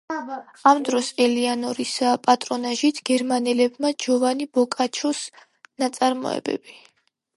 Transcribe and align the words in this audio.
ამ 0.69 0.79
დროს 0.87 1.09
ელეანორის 1.25 1.91
პატრონაჟით 2.23 3.01
გერმანელებმა 3.11 3.93
ჯოვანი 4.07 4.49
ბოკაჩოს 4.59 5.23
ნაწარმოებები. 5.85 6.79